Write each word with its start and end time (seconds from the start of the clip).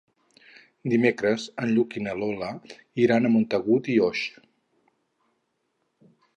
Dimecres 0.93 1.43
en 1.65 1.73
Lluc 1.75 1.93
i 1.99 2.03
na 2.07 2.15
Lola 2.23 2.49
iran 3.05 3.29
a 3.29 3.33
Montagut 3.37 3.93
i 3.97 4.01
Oix. 4.11 4.25